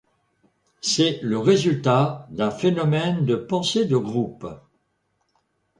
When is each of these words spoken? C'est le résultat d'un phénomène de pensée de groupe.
C'est 0.81 1.19
le 1.21 1.37
résultat 1.37 2.27
d'un 2.31 2.49
phénomène 2.49 3.23
de 3.23 3.35
pensée 3.35 3.85
de 3.85 3.97
groupe. 3.97 4.47